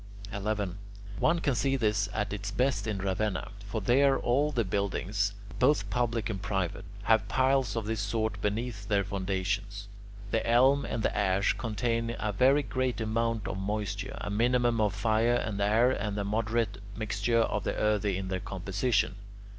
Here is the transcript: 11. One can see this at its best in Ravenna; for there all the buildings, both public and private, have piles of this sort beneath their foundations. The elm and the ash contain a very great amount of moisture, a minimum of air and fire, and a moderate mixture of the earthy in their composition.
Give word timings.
11. 0.33 0.79
One 1.19 1.37
can 1.41 1.53
see 1.53 1.75
this 1.75 2.09
at 2.11 2.33
its 2.33 2.49
best 2.49 2.87
in 2.87 2.97
Ravenna; 2.97 3.51
for 3.67 3.81
there 3.81 4.17
all 4.17 4.51
the 4.51 4.63
buildings, 4.63 5.35
both 5.59 5.91
public 5.91 6.27
and 6.27 6.41
private, 6.41 6.85
have 7.03 7.27
piles 7.27 7.75
of 7.75 7.85
this 7.85 7.99
sort 7.99 8.41
beneath 8.41 8.87
their 8.87 9.03
foundations. 9.03 9.87
The 10.31 10.43
elm 10.49 10.85
and 10.85 11.03
the 11.03 11.15
ash 11.15 11.53
contain 11.55 12.15
a 12.17 12.33
very 12.33 12.63
great 12.63 12.99
amount 12.99 13.47
of 13.47 13.59
moisture, 13.59 14.17
a 14.19 14.31
minimum 14.31 14.81
of 14.81 14.93
air 15.05 15.35
and 15.35 15.59
fire, 15.59 15.91
and 15.93 16.17
a 16.17 16.23
moderate 16.23 16.79
mixture 16.97 17.41
of 17.41 17.63
the 17.63 17.75
earthy 17.75 18.17
in 18.17 18.29
their 18.29 18.39
composition. 18.39 19.13